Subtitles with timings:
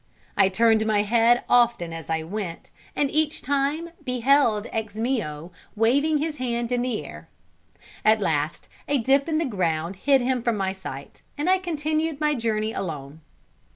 [0.35, 6.37] I turned my head often as I went, and each time beheld Ximio waving his
[6.37, 7.29] hand in the air;
[8.03, 12.19] at last a dip in the ground hid him from my sight, and I continued
[12.19, 13.21] my journey alone.